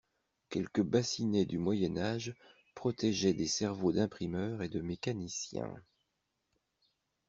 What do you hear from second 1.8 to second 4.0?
âge protégeaient des cerveaux